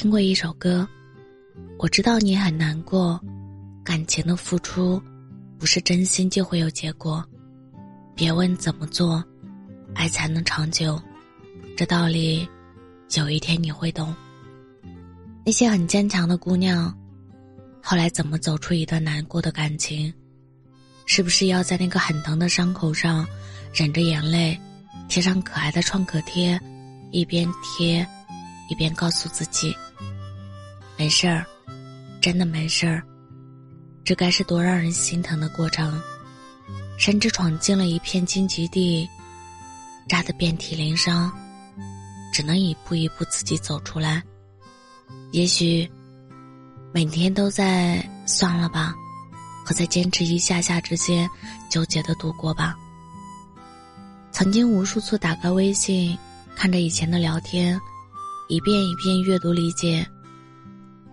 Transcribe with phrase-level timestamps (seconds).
[0.00, 0.88] 听过一首歌，
[1.78, 3.20] 我知道你很难过，
[3.84, 4.98] 感情的付出
[5.58, 7.22] 不是真心就会有结果。
[8.14, 9.22] 别问怎么做，
[9.94, 10.98] 爱才能长久，
[11.76, 12.48] 这道理
[13.14, 14.16] 有一天你会懂。
[15.44, 16.98] 那些很坚强的姑娘，
[17.82, 20.10] 后来怎么走出一段难过的感情？
[21.04, 23.26] 是不是要在那个很疼的伤口上
[23.74, 24.58] 忍着眼泪，
[25.10, 26.58] 贴上可爱的创可贴，
[27.10, 28.08] 一边贴？
[28.70, 29.76] 一边告诉自己
[30.96, 31.44] ：“没事儿，
[32.22, 33.02] 真的没事儿。”
[34.02, 36.00] 这该是多让人心疼的过程。
[36.96, 39.08] 甚至闯进了一片荆棘地，
[40.06, 41.32] 扎得遍体鳞伤，
[42.30, 44.22] 只能一步一步自己走出来。
[45.32, 45.90] 也许
[46.92, 48.94] 每天都在算了吧，
[49.64, 51.26] 和在坚持一下下之间
[51.70, 52.76] 纠结的度过吧。
[54.30, 56.18] 曾经无数次打开微信，
[56.54, 57.80] 看着以前的聊天。
[58.50, 60.04] 一遍一遍阅读理解，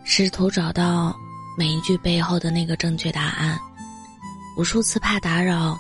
[0.04, 1.16] 试图找到
[1.56, 3.56] 每一句背后的那个正确答案。
[4.58, 5.78] 无数次怕打扰，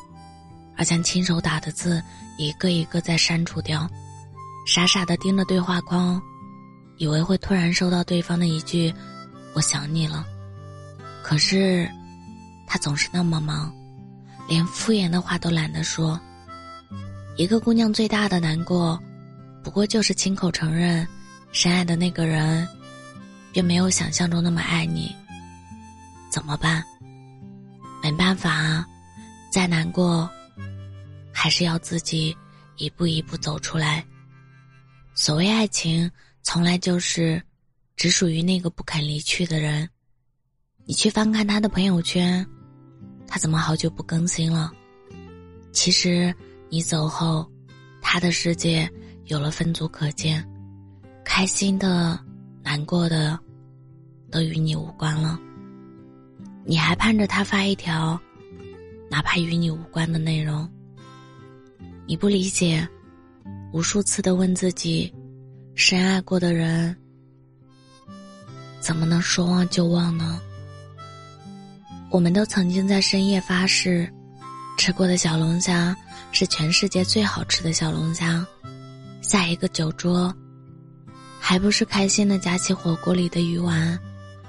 [0.77, 1.99] 而将亲手打的字
[2.37, 3.89] 一个一个再删除掉。
[4.67, 6.21] 傻傻的盯着对话框，
[6.97, 8.93] 以为会突然收到对方的一句
[9.55, 10.23] “我想你了”。
[11.23, 11.89] 可是，
[12.67, 13.73] 他总是那么忙，
[14.47, 16.19] 连敷衍的话都懒得说。
[17.35, 19.01] 一个姑娘最大的难过，
[19.63, 21.07] 不过就是亲口承认。
[21.59, 22.67] 深爱的那个人，
[23.51, 25.15] 并没有想象中那么爱你。
[26.29, 26.83] 怎么办？
[27.99, 28.85] 没办法啊，
[29.51, 30.29] 再难过，
[31.33, 32.37] 还是要自己
[32.75, 34.05] 一步一步走出来。
[35.15, 36.07] 所谓爱情，
[36.43, 37.41] 从来就是
[37.95, 39.89] 只属于那个不肯离去的人。
[40.85, 42.45] 你去翻看他的朋友圈，
[43.27, 44.71] 他怎么好久不更新了？
[45.73, 46.31] 其实
[46.69, 47.51] 你走后，
[47.99, 48.87] 他的世界
[49.25, 50.47] 有了分组可见。
[51.37, 52.19] 开心的、
[52.63, 53.39] 难过的，
[54.31, 55.39] 都与你无关了。
[56.65, 58.19] 你还盼着他发一条，
[59.07, 60.67] 哪怕与你无关的内容。
[62.07, 62.89] 你不理解，
[63.71, 65.13] 无数次的问自己：
[65.75, 66.97] 深爱过的人，
[68.79, 70.41] 怎么能说忘就忘呢？
[72.09, 74.11] 我们都曾经在深夜发誓，
[74.75, 75.95] 吃过的小龙虾
[76.31, 78.43] 是全世界最好吃的小龙虾。
[79.21, 80.35] 下一个酒桌。
[81.49, 83.97] 还不是开心的夹起火锅里的鱼丸，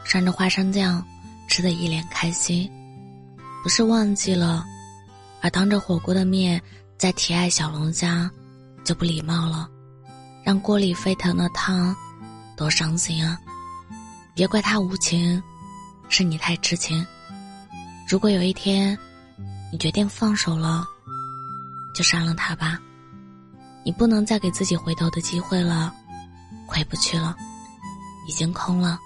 [0.02, 1.00] 涮着花生酱，
[1.46, 2.68] 吃的一脸开心。
[3.62, 4.64] 不是忘记了，
[5.40, 6.60] 而当着火锅的面
[6.96, 8.28] 再提爱小龙虾，
[8.82, 9.68] 就不礼貌了。
[10.42, 11.94] 让锅里沸腾的汤，
[12.56, 13.38] 多伤心啊！
[14.34, 15.40] 别怪他无情，
[16.08, 17.06] 是你太痴情。
[18.08, 18.98] 如果有一天，
[19.70, 20.84] 你决定放手了，
[21.94, 22.76] 就删了他吧。
[23.84, 25.94] 你不能再给自己回头的机会了。
[26.66, 27.34] 回不去了，
[28.26, 28.98] 已经空了。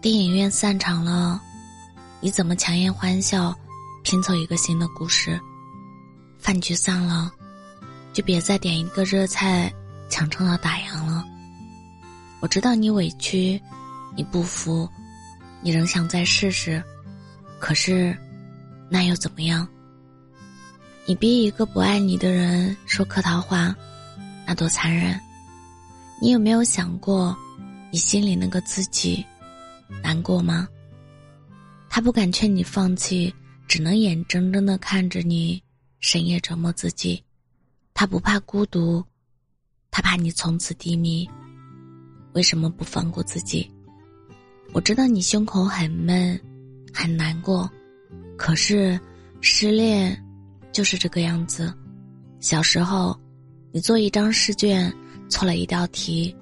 [0.00, 1.40] 电影院散场了，
[2.20, 3.54] 你怎么强颜欢笑，
[4.02, 5.40] 拼凑一个新的故事？
[6.38, 7.30] 饭局散了，
[8.12, 9.72] 就别再点一个热菜，
[10.08, 11.24] 强撑到打烊了。
[12.40, 13.60] 我知道你委屈，
[14.16, 14.88] 你不服，
[15.60, 16.82] 你仍想再试试，
[17.58, 18.16] 可是，
[18.88, 19.68] 那又怎么样？
[21.04, 23.74] 你逼一个不爱你的人说客套话，
[24.46, 25.20] 那多残忍！
[26.22, 27.34] 你有没有想过，
[27.90, 29.24] 你心里那个自己，
[30.02, 30.68] 难过吗？
[31.88, 33.34] 他不敢劝你放弃，
[33.66, 35.62] 只能眼睁睁的看着你
[35.98, 37.24] 深夜折磨自己。
[37.94, 39.02] 他不怕孤独，
[39.90, 41.26] 他怕你从此低迷。
[42.34, 43.70] 为什么不放过自己？
[44.74, 46.38] 我知道你胸口很闷，
[46.92, 47.68] 很难过，
[48.36, 49.00] 可是
[49.40, 50.22] 失恋
[50.70, 51.72] 就是这个样子。
[52.40, 53.18] 小时候，
[53.72, 54.94] 你做一张试卷。
[55.30, 56.34] 错了一道题，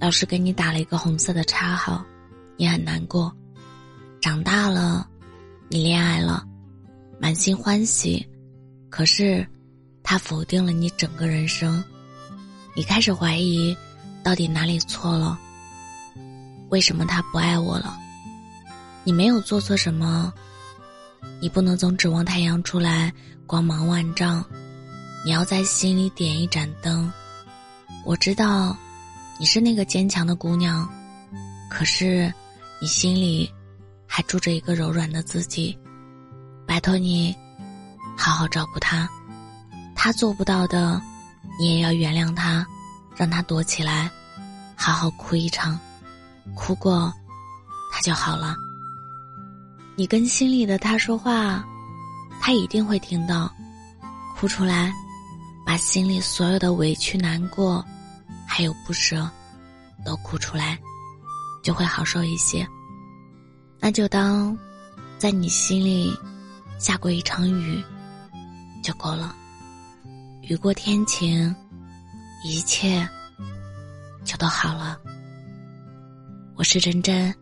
[0.00, 2.02] 老师给你打了一个红色的叉号，
[2.56, 3.30] 你很难过。
[4.20, 5.06] 长大了，
[5.68, 6.46] 你恋爱了，
[7.18, 8.24] 满心欢喜，
[8.88, 9.46] 可是
[10.02, 11.82] 他否定了你整个人生。
[12.74, 13.76] 你开始怀疑，
[14.22, 15.38] 到底哪里错了？
[16.68, 17.98] 为什么他不爱我了？
[19.02, 20.32] 你没有做错什么，
[21.40, 23.12] 你不能总指望太阳出来
[23.44, 24.44] 光芒万丈，
[25.24, 27.12] 你要在心里点一盏灯。
[28.04, 28.76] 我知道，
[29.38, 30.88] 你是那个坚强的姑娘，
[31.68, 32.32] 可是，
[32.80, 33.50] 你心里
[34.06, 35.78] 还住着一个柔软的自己。
[36.66, 37.36] 拜托你，
[38.16, 39.08] 好好照顾他。
[39.94, 41.00] 他做不到的，
[41.58, 42.66] 你也要原谅他，
[43.14, 44.10] 让他躲起来，
[44.74, 45.78] 好好哭一场，
[46.54, 47.12] 哭过，
[47.92, 48.54] 他就好了。
[49.94, 51.62] 你跟心里的他说话，
[52.40, 53.52] 他一定会听到，
[54.36, 54.90] 哭出来。
[55.70, 57.86] 把心里所有的委屈、难过，
[58.44, 59.30] 还有不舍，
[60.04, 60.76] 都哭出来。
[61.62, 62.66] 就会好受一些。
[63.78, 64.58] 那就当
[65.16, 66.12] 在你心里
[66.80, 67.80] 下过一场雨
[68.82, 69.32] 就够了。
[70.42, 71.54] 雨过天晴，
[72.44, 73.08] 一切
[74.24, 74.98] 就都好了。
[76.56, 77.32] 我是真真，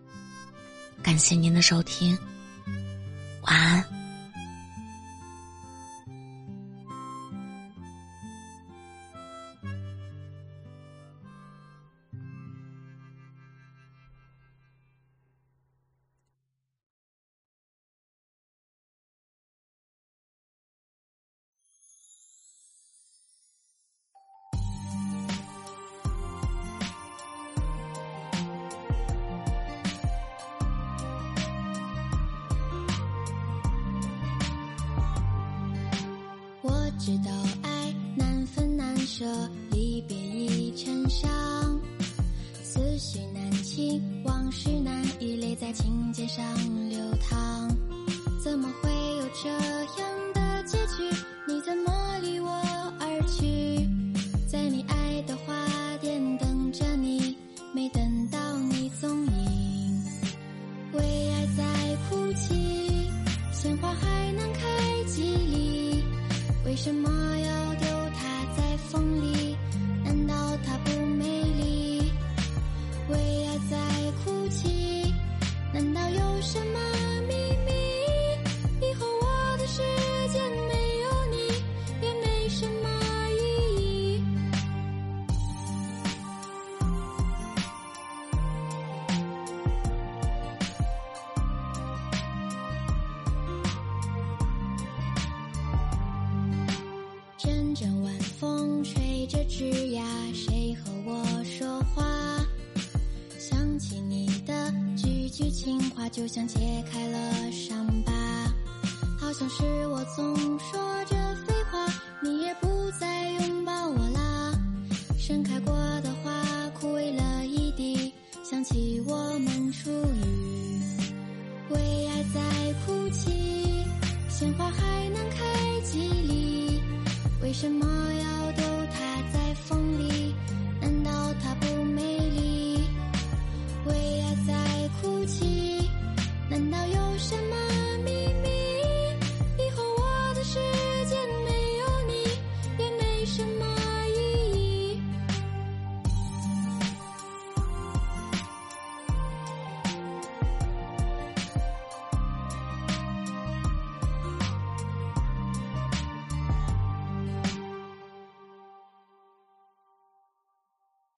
[1.02, 2.14] 感谢您的收听，
[3.40, 3.97] 晚安。
[36.98, 37.30] 知道
[37.62, 39.24] 爱难分难舍，
[39.70, 41.80] 离别已成伤，
[42.62, 46.44] 思绪难清，往事难以泪在琴键上
[46.90, 47.68] 流淌，
[48.42, 51.04] 怎么会有这样的结局？
[51.46, 52.50] 你怎么离我
[53.00, 53.88] 而去？
[54.48, 55.54] 在你爱的花
[70.66, 70.97] 难道
[99.28, 100.02] 这枝桠，
[100.32, 102.02] 谁和我说话？
[103.38, 108.12] 想起你的句句情话，就像揭开了伤疤，
[109.20, 111.57] 好像是我总说着。